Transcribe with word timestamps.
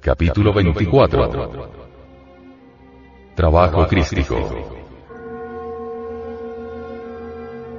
Capítulo 0.00 0.52
24. 0.52 1.70
Trabajo 3.34 3.86
crístico. 3.88 4.88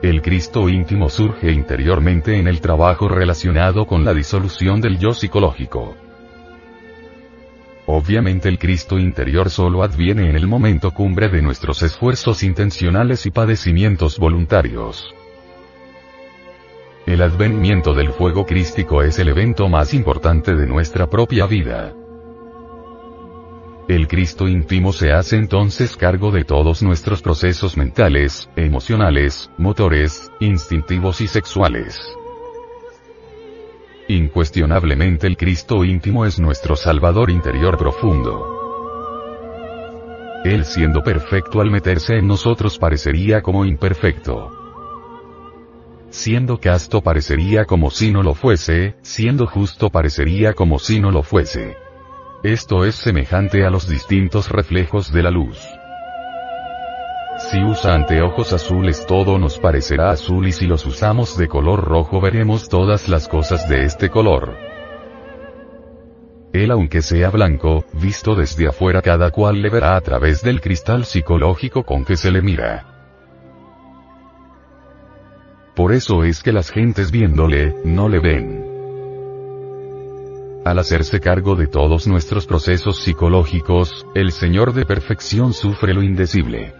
El 0.01 0.21
Cristo 0.21 0.67
íntimo 0.67 1.09
surge 1.09 1.51
interiormente 1.51 2.37
en 2.37 2.47
el 2.47 2.59
trabajo 2.59 3.07
relacionado 3.07 3.85
con 3.85 4.03
la 4.03 4.13
disolución 4.13 4.81
del 4.81 4.99
yo 4.99 5.13
psicológico. 5.13 5.95
Obviamente 7.85 8.49
el 8.49 8.59
Cristo 8.59 8.99
interior 8.99 9.49
solo 9.49 9.81
adviene 9.81 10.29
en 10.29 10.35
el 10.35 10.45
momento 10.45 10.91
cumbre 10.91 11.29
de 11.29 11.41
nuestros 11.41 11.81
esfuerzos 11.83 12.43
intencionales 12.43 13.25
y 13.25 13.31
padecimientos 13.31 14.19
voluntarios. 14.19 15.15
El 17.05 17.21
advenimiento 17.21 17.93
del 17.93 18.11
fuego 18.11 18.45
crístico 18.45 19.01
es 19.03 19.17
el 19.19 19.29
evento 19.29 19.67
más 19.67 19.93
importante 19.93 20.53
de 20.53 20.67
nuestra 20.67 21.09
propia 21.09 21.47
vida. 21.47 21.95
El 23.89 24.07
Cristo 24.07 24.47
íntimo 24.47 24.93
se 24.93 25.11
hace 25.11 25.35
entonces 25.35 25.97
cargo 25.97 26.29
de 26.29 26.43
todos 26.43 26.83
nuestros 26.83 27.23
procesos 27.23 27.75
mentales, 27.75 28.47
emocionales, 28.55 29.49
motores, 29.57 30.31
instintivos 30.39 31.21
y 31.21 31.27
sexuales. 31.27 31.99
Incuestionablemente 34.07 35.25
el 35.25 35.37
Cristo 35.37 35.83
íntimo 35.83 36.27
es 36.27 36.39
nuestro 36.39 36.75
Salvador 36.75 37.31
interior 37.31 37.79
profundo. 37.79 38.45
Él 40.45 40.65
siendo 40.65 41.01
perfecto 41.01 41.59
al 41.59 41.71
meterse 41.71 42.19
en 42.19 42.27
nosotros 42.27 42.77
parecería 42.77 43.41
como 43.41 43.65
imperfecto. 43.65 44.51
Siendo 46.11 46.59
casto 46.59 47.01
parecería 47.01 47.65
como 47.65 47.89
si 47.89 48.11
no 48.11 48.21
lo 48.21 48.35
fuese, 48.35 48.97
siendo 49.01 49.47
justo 49.47 49.89
parecería 49.89 50.53
como 50.53 50.77
si 50.77 50.99
no 50.99 51.09
lo 51.09 51.23
fuese. 51.23 51.88
Esto 52.43 52.85
es 52.85 52.95
semejante 52.95 53.65
a 53.65 53.69
los 53.69 53.85
distintos 53.89 54.49
reflejos 54.49 55.11
de 55.11 55.23
la 55.23 55.29
luz. 55.29 55.59
Si 57.37 57.61
usa 57.61 57.93
anteojos 57.95 58.53
azules 58.53 59.05
todo 59.05 59.37
nos 59.37 59.59
parecerá 59.59 60.11
azul 60.11 60.47
y 60.47 60.53
si 60.53 60.65
los 60.65 60.85
usamos 60.85 61.37
de 61.37 61.49
color 61.49 61.83
rojo 61.83 62.21
veremos 62.21 62.69
todas 62.69 63.09
las 63.09 63.27
cosas 63.27 63.67
de 63.67 63.83
este 63.83 64.09
color. 64.09 64.55
Él 66.53 66.71
aunque 66.71 67.01
sea 67.01 67.29
blanco, 67.29 67.83
visto 67.91 68.35
desde 68.35 68.69
afuera 68.69 69.01
cada 69.01 69.31
cual 69.31 69.61
le 69.61 69.69
verá 69.69 69.97
a 69.97 70.01
través 70.01 70.41
del 70.41 70.61
cristal 70.61 71.03
psicológico 71.03 71.83
con 71.83 72.05
que 72.05 72.15
se 72.15 72.31
le 72.31 72.41
mira. 72.41 72.85
Por 75.75 75.91
eso 75.91 76.23
es 76.23 76.41
que 76.41 76.53
las 76.53 76.71
gentes 76.71 77.11
viéndole, 77.11 77.75
no 77.83 78.07
le 78.07 78.19
ven. 78.19 78.68
Al 80.69 80.77
hacerse 80.77 81.19
cargo 81.19 81.55
de 81.55 81.65
todos 81.65 82.05
nuestros 82.05 82.45
procesos 82.45 82.99
psicológicos, 82.99 84.05
el 84.13 84.31
Señor 84.31 84.71
de 84.73 84.85
perfección 84.85 85.51
sufre 85.51 85.95
lo 85.95 86.03
indecible. 86.03 86.75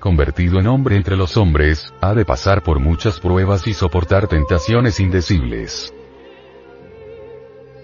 Convertido 0.00 0.58
en 0.58 0.66
hombre 0.66 0.96
entre 0.96 1.16
los 1.16 1.36
hombres, 1.36 1.94
ha 2.00 2.12
de 2.12 2.24
pasar 2.24 2.64
por 2.64 2.80
muchas 2.80 3.20
pruebas 3.20 3.68
y 3.68 3.72
soportar 3.72 4.26
tentaciones 4.26 4.98
indecibles. 4.98 5.94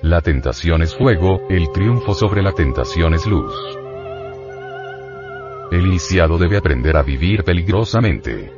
La 0.02 0.20
tentación 0.20 0.82
es 0.82 0.96
fuego, 0.96 1.42
el 1.48 1.70
triunfo 1.70 2.12
sobre 2.12 2.42
la 2.42 2.50
tentación 2.50 3.14
es 3.14 3.24
luz. 3.24 3.54
El 5.70 5.86
iniciado 5.86 6.38
debe 6.38 6.56
aprender 6.56 6.96
a 6.96 7.04
vivir 7.04 7.44
peligrosamente. 7.44 8.52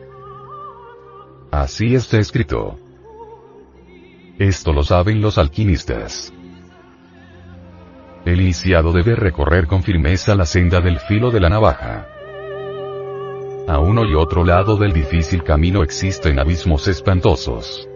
Así 1.50 1.94
está 1.94 2.16
escrito. 2.18 2.78
Esto 4.40 4.72
lo 4.72 4.82
saben 4.82 5.20
los 5.20 5.36
alquimistas. 5.36 6.32
El 8.24 8.40
iniciado 8.40 8.90
debe 8.90 9.14
recorrer 9.14 9.66
con 9.66 9.82
firmeza 9.82 10.34
la 10.34 10.46
senda 10.46 10.80
del 10.80 10.98
filo 10.98 11.30
de 11.30 11.40
la 11.40 11.50
navaja. 11.50 12.08
A 13.68 13.78
uno 13.80 14.06
y 14.06 14.14
otro 14.14 14.42
lado 14.42 14.78
del 14.78 14.94
difícil 14.94 15.42
camino 15.44 15.82
existen 15.82 16.38
abismos 16.38 16.88
espantosos. 16.88 17.86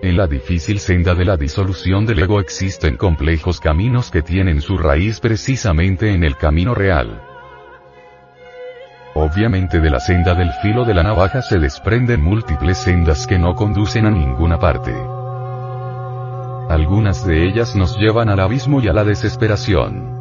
En 0.00 0.16
la 0.16 0.26
difícil 0.26 0.78
senda 0.78 1.14
de 1.14 1.26
la 1.26 1.36
disolución 1.36 2.06
del 2.06 2.20
ego 2.20 2.40
existen 2.40 2.96
complejos 2.96 3.60
caminos 3.60 4.10
que 4.10 4.22
tienen 4.22 4.62
su 4.62 4.78
raíz 4.78 5.20
precisamente 5.20 6.14
en 6.14 6.24
el 6.24 6.38
camino 6.38 6.74
real. 6.74 7.33
Obviamente 9.16 9.80
de 9.80 9.90
la 9.90 10.00
senda 10.00 10.34
del 10.34 10.52
filo 10.54 10.84
de 10.84 10.92
la 10.92 11.04
navaja 11.04 11.40
se 11.40 11.60
desprenden 11.60 12.20
múltiples 12.20 12.78
sendas 12.78 13.28
que 13.28 13.38
no 13.38 13.54
conducen 13.54 14.06
a 14.06 14.10
ninguna 14.10 14.58
parte. 14.58 14.92
Algunas 16.68 17.24
de 17.24 17.46
ellas 17.46 17.76
nos 17.76 17.96
llevan 17.96 18.28
al 18.28 18.40
abismo 18.40 18.80
y 18.80 18.88
a 18.88 18.92
la 18.92 19.04
desesperación. 19.04 20.14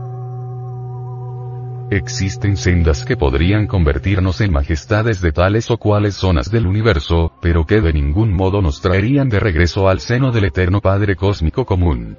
Existen 1.90 2.56
sendas 2.56 3.04
que 3.04 3.18
podrían 3.18 3.66
convertirnos 3.66 4.42
en 4.42 4.52
majestades 4.52 5.22
de 5.22 5.32
tales 5.32 5.72
o 5.72 5.78
cuales 5.78 6.14
zonas 6.14 6.52
del 6.52 6.68
universo, 6.68 7.32
pero 7.42 7.66
que 7.66 7.82
de 7.82 7.94
ningún 7.94 8.32
modo 8.32 8.62
nos 8.62 8.80
traerían 8.82 9.28
de 9.28 9.40
regreso 9.40 9.90
al 9.90 10.02
seno 10.02 10.32
del 10.32 10.46
eterno 10.46 10.82
Padre 10.82 11.16
Cósmico 11.16 11.66
Común. 11.66 12.16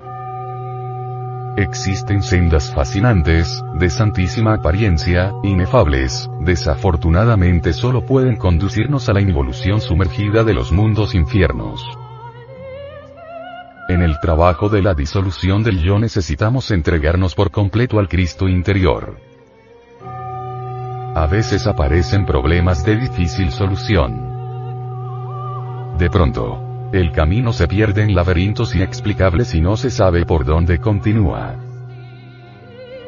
Existen 1.56 2.20
sendas 2.20 2.74
fascinantes, 2.74 3.62
de 3.74 3.88
santísima 3.88 4.54
apariencia, 4.54 5.32
inefables, 5.44 6.28
desafortunadamente 6.40 7.72
solo 7.72 8.04
pueden 8.04 8.34
conducirnos 8.34 9.08
a 9.08 9.12
la 9.12 9.20
involución 9.20 9.80
sumergida 9.80 10.42
de 10.42 10.52
los 10.52 10.72
mundos 10.72 11.14
infiernos. 11.14 11.80
En 13.88 14.02
el 14.02 14.18
trabajo 14.18 14.68
de 14.68 14.82
la 14.82 14.94
disolución 14.94 15.62
del 15.62 15.80
yo 15.80 16.00
necesitamos 16.00 16.72
entregarnos 16.72 17.36
por 17.36 17.52
completo 17.52 18.00
al 18.00 18.08
Cristo 18.08 18.48
interior. 18.48 19.16
A 21.14 21.28
veces 21.30 21.68
aparecen 21.68 22.26
problemas 22.26 22.84
de 22.84 22.96
difícil 22.96 23.52
solución. 23.52 24.34
De 25.98 26.10
pronto, 26.10 26.73
el 26.94 27.10
camino 27.10 27.52
se 27.52 27.66
pierde 27.66 28.02
en 28.02 28.14
laberintos 28.14 28.76
inexplicables 28.76 29.52
y 29.56 29.60
no 29.60 29.76
se 29.76 29.90
sabe 29.90 30.24
por 30.24 30.44
dónde 30.44 30.78
continúa. 30.78 31.56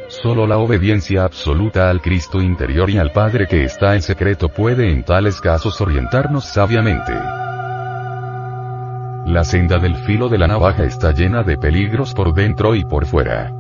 Solo 0.09 0.45
la 0.45 0.59
obediencia 0.59 1.23
absoluta 1.23 1.89
al 1.89 2.01
Cristo 2.01 2.43
interior 2.43 2.91
y 2.91 2.99
al 2.99 3.13
Padre 3.13 3.47
que 3.47 3.63
está 3.63 3.95
en 3.95 4.03
secreto 4.03 4.49
puede 4.49 4.91
en 4.91 5.05
tales 5.05 5.41
casos 5.41 5.81
orientarnos 5.81 6.47
sabiamente. 6.47 7.13
La 9.27 9.45
senda 9.45 9.79
del 9.79 9.95
filo 9.95 10.29
de 10.29 10.39
la 10.39 10.49
navaja 10.49 10.83
está 10.83 11.13
llena 11.13 11.45
de 11.45 11.57
peligros 11.57 12.13
por 12.13 12.35
dentro 12.35 12.75
y 12.75 12.85
por 12.85 13.07
fuera. 13.07 13.53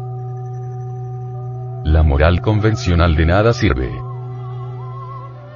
La 1.85 2.03
moral 2.03 2.41
convencional 2.41 3.15
de 3.15 3.27
nada 3.27 3.53
sirve. 3.53 3.93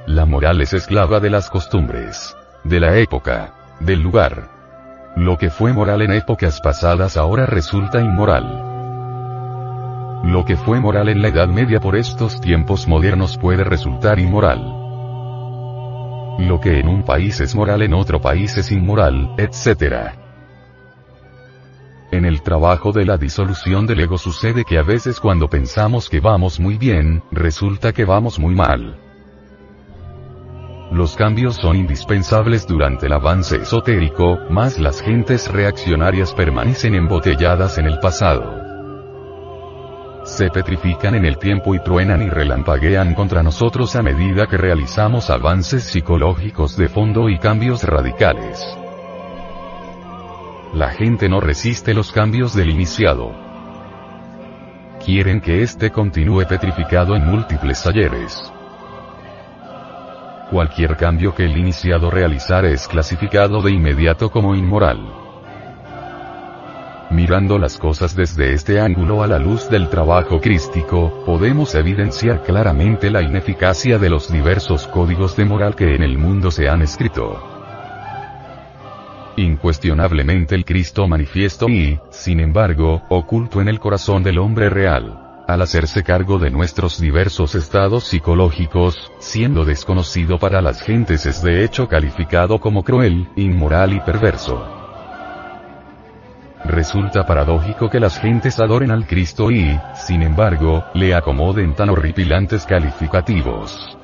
La 0.07 0.25
moral 0.25 0.61
es 0.61 0.71
esclava 0.71 1.19
de 1.19 1.29
las 1.29 1.49
costumbres, 1.49 2.37
de 2.63 2.79
la 2.79 2.97
época, 2.97 3.53
del 3.81 4.01
lugar, 4.01 4.60
lo 5.15 5.37
que 5.37 5.49
fue 5.49 5.73
moral 5.73 6.01
en 6.01 6.13
épocas 6.13 6.61
pasadas 6.61 7.17
ahora 7.17 7.45
resulta 7.45 7.99
inmoral. 7.99 8.69
Lo 10.23 10.45
que 10.45 10.55
fue 10.55 10.79
moral 10.79 11.09
en 11.09 11.21
la 11.21 11.27
Edad 11.27 11.47
Media 11.47 11.79
por 11.79 11.95
estos 11.95 12.39
tiempos 12.39 12.87
modernos 12.87 13.37
puede 13.37 13.63
resultar 13.63 14.19
inmoral. 14.19 14.59
Lo 16.39 16.59
que 16.61 16.79
en 16.79 16.87
un 16.87 17.03
país 17.03 17.41
es 17.41 17.55
moral 17.55 17.81
en 17.81 17.93
otro 17.93 18.21
país 18.21 18.57
es 18.57 18.71
inmoral, 18.71 19.33
etc. 19.37 20.13
En 22.11 22.23
el 22.23 22.41
trabajo 22.41 22.91
de 22.91 23.05
la 23.05 23.17
disolución 23.17 23.87
del 23.87 23.99
ego 23.99 24.17
sucede 24.17 24.63
que 24.63 24.77
a 24.77 24.83
veces 24.83 25.19
cuando 25.19 25.49
pensamos 25.49 26.09
que 26.09 26.19
vamos 26.19 26.59
muy 26.59 26.77
bien, 26.77 27.23
resulta 27.31 27.91
que 27.91 28.05
vamos 28.05 28.39
muy 28.39 28.55
mal. 28.55 29.00
Los 30.91 31.15
cambios 31.15 31.55
son 31.55 31.77
indispensables 31.77 32.67
durante 32.67 33.05
el 33.05 33.13
avance 33.13 33.55
esotérico, 33.55 34.39
mas 34.49 34.77
las 34.77 35.01
gentes 35.01 35.49
reaccionarias 35.49 36.33
permanecen 36.33 36.95
embotelladas 36.95 37.77
en 37.77 37.85
el 37.85 37.97
pasado. 37.99 38.61
Se 40.25 40.49
petrifican 40.49 41.15
en 41.15 41.23
el 41.23 41.37
tiempo 41.37 41.73
y 41.75 41.79
truenan 41.79 42.21
y 42.21 42.29
relampaguean 42.29 43.15
contra 43.15 43.41
nosotros 43.41 43.95
a 43.95 44.01
medida 44.01 44.47
que 44.47 44.57
realizamos 44.57 45.29
avances 45.29 45.85
psicológicos 45.85 46.75
de 46.75 46.89
fondo 46.89 47.29
y 47.29 47.39
cambios 47.39 47.85
radicales. 47.85 48.61
La 50.73 50.89
gente 50.89 51.29
no 51.29 51.39
resiste 51.39 51.93
los 51.93 52.11
cambios 52.11 52.53
del 52.53 52.69
iniciado. 52.69 53.31
Quieren 55.05 55.39
que 55.39 55.63
éste 55.63 55.89
continúe 55.89 56.45
petrificado 56.49 57.15
en 57.15 57.25
múltiples 57.25 57.87
ayeres. 57.87 58.51
Cualquier 60.51 60.97
cambio 60.97 61.33
que 61.33 61.45
el 61.45 61.57
iniciado 61.57 62.11
realizare 62.11 62.73
es 62.73 62.85
clasificado 62.85 63.61
de 63.61 63.71
inmediato 63.71 64.29
como 64.29 64.53
inmoral. 64.53 64.99
Mirando 67.09 67.57
las 67.57 67.77
cosas 67.77 68.17
desde 68.17 68.53
este 68.53 68.81
ángulo 68.81 69.23
a 69.23 69.27
la 69.27 69.39
luz 69.39 69.69
del 69.69 69.87
trabajo 69.87 70.41
crístico, 70.41 71.23
podemos 71.25 71.73
evidenciar 71.73 72.43
claramente 72.43 73.09
la 73.09 73.21
ineficacia 73.21 73.97
de 73.97 74.09
los 74.09 74.29
diversos 74.29 74.87
códigos 74.87 75.37
de 75.37 75.45
moral 75.45 75.73
que 75.73 75.95
en 75.95 76.03
el 76.03 76.17
mundo 76.17 76.51
se 76.51 76.67
han 76.67 76.81
escrito. 76.81 77.41
Incuestionablemente 79.37 80.53
el 80.53 80.65
Cristo 80.65 81.07
manifiesto 81.07 81.69
y, 81.69 81.97
sin 82.09 82.41
embargo, 82.41 83.03
oculto 83.07 83.61
en 83.61 83.69
el 83.69 83.79
corazón 83.79 84.21
del 84.21 84.37
hombre 84.37 84.69
real. 84.69 85.20
Al 85.51 85.61
hacerse 85.61 86.01
cargo 86.01 86.39
de 86.39 86.49
nuestros 86.49 86.97
diversos 86.97 87.55
estados 87.55 88.05
psicológicos, 88.05 89.11
siendo 89.19 89.65
desconocido 89.65 90.39
para 90.39 90.61
las 90.61 90.81
gentes 90.81 91.25
es 91.25 91.43
de 91.43 91.65
hecho 91.65 91.89
calificado 91.89 92.57
como 92.61 92.85
cruel, 92.85 93.27
inmoral 93.35 93.91
y 93.91 93.99
perverso. 93.99 94.65
Resulta 96.63 97.25
paradójico 97.25 97.89
que 97.89 97.99
las 97.99 98.17
gentes 98.17 98.61
adoren 98.61 98.91
al 98.91 99.05
Cristo 99.05 99.51
y, 99.51 99.77
sin 99.93 100.21
embargo, 100.21 100.85
le 100.93 101.13
acomoden 101.13 101.75
tan 101.75 101.89
horripilantes 101.89 102.65
calificativos. 102.65 103.97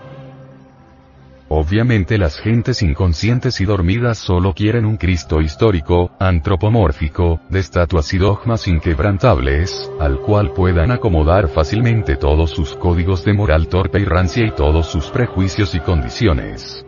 Obviamente 1.50 2.18
las 2.18 2.38
gentes 2.38 2.82
inconscientes 2.82 3.62
y 3.62 3.66
dormidas 3.66 4.18
solo 4.18 4.54
quieren 4.54 4.86
un 4.86 4.98
Cristo 4.98 5.40
histórico, 5.40 6.12
antropomórfico, 6.20 7.40
de 7.50 7.60
estatuas 7.60 8.14
y 8.14 8.18
dogmas 8.18 8.68
inquebrantables, 8.68 9.90
al 10.02 10.20
cual 10.20 10.52
puedan 10.52 10.92
acomodar 10.92 11.48
fácilmente 11.48 12.18
todos 12.18 12.52
sus 12.52 12.76
códigos 12.76 13.24
de 13.24 13.34
moral 13.34 13.70
torpe 13.70 14.02
y 14.02 14.06
rancia 14.06 14.46
y 14.46 14.52
todos 14.52 14.88
sus 14.88 15.06
prejuicios 15.06 15.74
y 15.74 15.80
condiciones. 15.80 16.86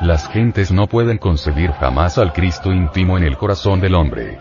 Las 0.00 0.28
gentes 0.28 0.70
no 0.70 0.86
pueden 0.86 1.18
concebir 1.18 1.72
jamás 1.72 2.18
al 2.18 2.32
Cristo 2.32 2.72
íntimo 2.72 3.18
en 3.18 3.24
el 3.24 3.36
corazón 3.36 3.80
del 3.80 3.96
hombre. 3.96 4.38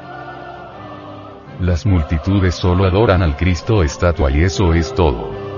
Las 1.59 1.85
multitudes 1.85 2.53
solo 2.53 2.85
adoran 2.85 3.23
al 3.23 3.35
Cristo 3.35 3.83
estatua 3.83 4.31
y 4.31 4.43
eso 4.43 4.73
es 4.73 4.93
todo. 4.93 5.48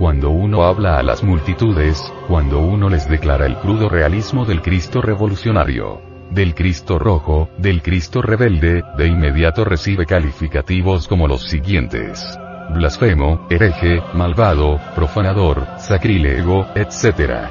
Cuando 0.00 0.30
uno 0.30 0.62
habla 0.62 0.96
a 0.96 1.02
las 1.02 1.22
multitudes, 1.22 2.10
cuando 2.26 2.58
uno 2.60 2.88
les 2.88 3.06
declara 3.06 3.44
el 3.44 3.58
crudo 3.58 3.90
realismo 3.90 4.46
del 4.46 4.62
Cristo 4.62 5.02
revolucionario, 5.02 6.00
del 6.30 6.54
Cristo 6.54 6.98
rojo, 6.98 7.50
del 7.58 7.82
Cristo 7.82 8.22
rebelde, 8.22 8.82
de 8.96 9.06
inmediato 9.06 9.62
recibe 9.62 10.06
calificativos 10.06 11.06
como 11.06 11.28
los 11.28 11.42
siguientes. 11.50 12.34
Blasfemo, 12.72 13.46
hereje, 13.50 14.02
malvado, 14.14 14.80
profanador, 14.94 15.66
sacrílego, 15.76 16.68
etc. 16.74 17.50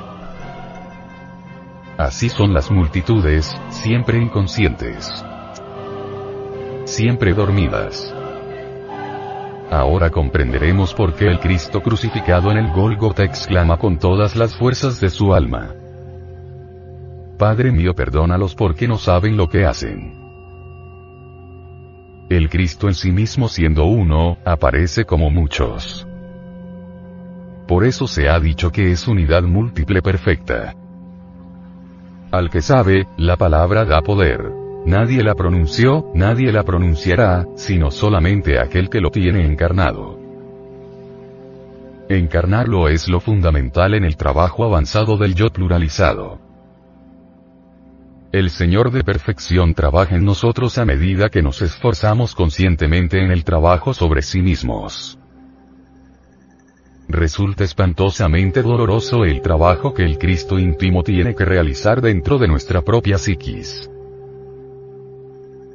Así 2.00 2.30
son 2.30 2.52
las 2.56 2.72
multitudes, 2.72 3.56
siempre 3.70 4.18
inconscientes. 4.18 5.24
Siempre 6.86 7.36
dormidas. 7.36 8.16
Ahora 9.72 10.10
comprenderemos 10.10 10.96
por 10.96 11.14
qué 11.14 11.28
el 11.28 11.40
Cristo 11.40 11.82
crucificado 11.82 12.52
en 12.52 12.58
el 12.58 12.72
Golgota 12.72 13.24
exclama 13.24 13.78
con 13.78 14.00
todas 14.00 14.36
las 14.36 14.56
fuerzas 14.56 15.00
de 15.00 15.10
su 15.10 15.34
alma. 15.34 15.76
Padre 17.38 17.72
mío 17.72 17.94
perdónalos 17.94 18.56
porque 18.56 18.88
no 18.88 18.98
saben 18.98 19.38
lo 19.38 19.48
que 19.48 19.66
hacen. 19.66 20.18
El 22.30 22.50
Cristo 22.50 22.88
en 22.88 22.96
sí 22.96 23.12
mismo 23.12 23.48
siendo 23.48 23.86
uno, 23.86 24.38
aparece 24.44 25.06
como 25.06 25.30
muchos. 25.30 26.08
Por 27.68 27.86
eso 27.86 28.08
se 28.08 28.28
ha 28.28 28.40
dicho 28.40 28.72
que 28.72 28.92
es 28.92 29.08
unidad 29.08 29.44
múltiple 29.44 30.02
perfecta. 30.02 30.74
Al 32.32 32.50
que 32.50 32.62
sabe, 32.62 33.08
la 33.18 33.38
palabra 33.38 33.86
da 33.86 34.02
poder. 34.02 34.59
Nadie 34.86 35.24
la 35.24 35.36
pronunció, 35.36 36.12
nadie 36.16 36.52
la 36.52 36.64
pronunciará, 36.64 37.46
sino 37.56 37.92
solamente 37.92 38.60
aquel 38.60 38.90
que 38.90 39.02
lo 39.02 39.12
tiene 39.12 39.46
encarnado. 39.46 40.20
Encarnarlo 42.10 42.88
es 42.88 43.08
lo 43.08 43.20
fundamental 43.20 43.94
en 43.94 44.04
el 44.04 44.18
trabajo 44.18 44.64
avanzado 44.64 45.18
del 45.18 45.36
yo 45.36 45.50
pluralizado. 45.50 46.40
El 48.32 48.50
Señor 48.50 48.92
de 48.92 49.04
perfección 49.04 49.74
trabaja 49.74 50.16
en 50.16 50.26
nosotros 50.26 50.78
a 50.78 50.86
medida 50.86 51.30
que 51.30 51.42
nos 51.42 51.62
esforzamos 51.62 52.34
conscientemente 52.34 53.24
en 53.24 53.32
el 53.32 53.44
trabajo 53.44 53.94
sobre 53.94 54.22
sí 54.22 54.42
mismos. 54.42 55.20
Resulta 57.08 57.64
espantosamente 57.64 58.62
doloroso 58.62 59.26
el 59.26 59.42
trabajo 59.42 59.94
que 59.96 60.04
el 60.04 60.20
Cristo 60.20 60.60
íntimo 60.60 61.04
tiene 61.04 61.36
que 61.36 61.44
realizar 61.44 62.02
dentro 62.02 62.38
de 62.38 62.48
nuestra 62.48 62.82
propia 62.84 63.18
psiquis. 63.18 63.90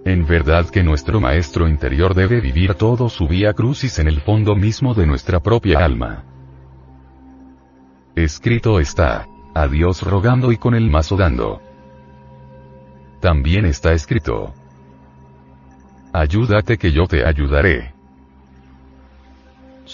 En 0.04 0.26
verdad 0.26 0.68
que 0.68 0.82
nuestro 0.82 1.18
Maestro 1.18 1.66
interior 1.66 2.14
debe 2.14 2.40
vivir 2.40 2.74
todo 2.74 3.08
su 3.08 3.26
vía 3.26 3.54
crucis 3.54 3.98
en 3.98 4.06
el 4.06 4.20
fondo 4.20 4.54
mismo 4.54 4.92
de 4.92 5.06
nuestra 5.06 5.40
propia 5.40 5.78
alma. 5.82 6.24
Escrito 8.14 8.80
está, 8.80 9.26
a 9.54 9.66
Dios 9.66 10.02
rogando 10.02 10.52
y 10.52 10.58
con 10.58 10.74
el 10.74 10.90
mazo 10.90 11.16
dando. 11.16 11.62
También 13.20 13.64
está 13.64 13.94
escrito, 13.94 14.52
ayúdate 16.12 16.76
que 16.76 16.92
yo 16.92 17.06
te 17.06 17.26
ayudaré. 17.26 17.93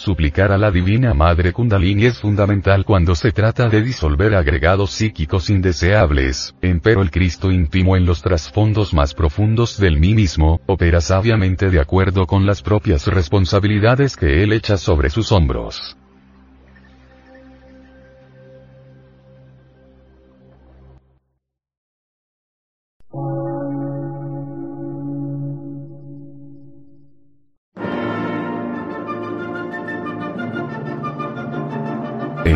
Suplicar 0.00 0.50
a 0.50 0.56
la 0.56 0.70
Divina 0.70 1.12
Madre 1.12 1.52
Kundalini 1.52 2.06
es 2.06 2.20
fundamental 2.20 2.86
cuando 2.86 3.14
se 3.14 3.32
trata 3.32 3.68
de 3.68 3.82
disolver 3.82 4.34
agregados 4.34 4.92
psíquicos 4.92 5.50
indeseables, 5.50 6.54
empero 6.62 7.02
el 7.02 7.10
Cristo 7.10 7.50
íntimo 7.50 7.98
en 7.98 8.06
los 8.06 8.22
trasfondos 8.22 8.94
más 8.94 9.12
profundos 9.12 9.78
del 9.78 10.00
mí 10.00 10.14
mismo, 10.14 10.62
opera 10.64 11.02
sabiamente 11.02 11.68
de 11.68 11.80
acuerdo 11.80 12.26
con 12.26 12.46
las 12.46 12.62
propias 12.62 13.08
responsabilidades 13.08 14.16
que 14.16 14.42
Él 14.42 14.54
echa 14.54 14.78
sobre 14.78 15.10
sus 15.10 15.32
hombros. 15.32 15.98